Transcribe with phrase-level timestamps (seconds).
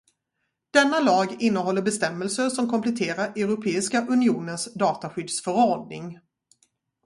[0.73, 6.19] Denna lag innehåller bestämmelser som kompletterar Europeiska unionens dataskyddsförordning.